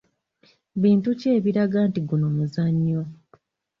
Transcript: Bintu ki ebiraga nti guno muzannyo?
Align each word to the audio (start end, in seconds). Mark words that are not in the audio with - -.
Bintu 0.81 1.09
ki 1.19 1.27
ebiraga 1.37 1.79
nti 1.87 1.99
guno 2.07 2.27
muzannyo? 2.35 3.01